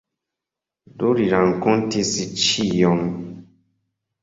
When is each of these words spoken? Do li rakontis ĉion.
Do 1.01 1.11
li 1.19 1.27
rakontis 1.35 2.15
ĉion. 2.47 3.07